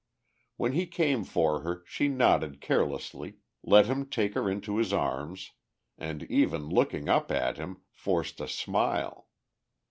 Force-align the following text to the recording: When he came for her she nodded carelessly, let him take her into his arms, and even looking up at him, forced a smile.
When 0.57 0.71
he 0.71 0.87
came 0.87 1.23
for 1.23 1.59
her 1.61 1.83
she 1.85 2.07
nodded 2.07 2.59
carelessly, 2.59 3.35
let 3.61 3.85
him 3.85 4.07
take 4.09 4.33
her 4.33 4.49
into 4.49 4.77
his 4.77 4.91
arms, 4.91 5.51
and 5.95 6.23
even 6.23 6.69
looking 6.69 7.07
up 7.07 7.31
at 7.31 7.57
him, 7.57 7.83
forced 7.91 8.39
a 8.41 8.47
smile. 8.47 9.27